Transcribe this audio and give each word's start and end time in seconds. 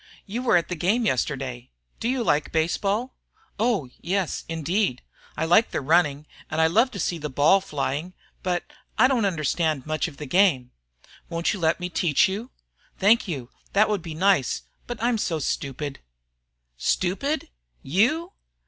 "You 0.25 0.41
were 0.41 0.57
at 0.57 0.67
the 0.67 0.75
game 0.75 1.05
yesterday. 1.05 1.69
Do 1.99 2.09
you 2.09 2.23
like 2.23 2.51
baseball?" 2.51 3.13
"Oh, 3.59 3.87
yes, 3.99 4.45
indeed. 4.49 5.03
I 5.37 5.45
like 5.45 5.69
the 5.69 5.79
running, 5.79 6.25
and 6.49 6.59
I 6.59 6.65
love 6.65 6.89
to 6.93 6.99
see 6.99 7.19
the 7.19 7.29
ball 7.29 7.61
flying, 7.61 8.13
but 8.41 8.63
I 8.97 9.07
don't 9.07 9.25
understand 9.25 9.85
much 9.85 10.07
of 10.07 10.17
the 10.17 10.25
game." 10.25 10.71
"Won't 11.29 11.53
you 11.53 11.59
let 11.59 11.79
me 11.79 11.87
teach 11.87 12.27
you?" 12.27 12.49
"Thank 12.97 13.27
you, 13.27 13.51
that 13.73 13.89
would 13.89 14.01
be 14.01 14.15
nice, 14.15 14.63
but 14.87 14.97
I'm 15.03 15.19
so 15.19 15.37
stupid." 15.37 15.99
"Stupid! 16.77 17.49
You?" 17.83 18.31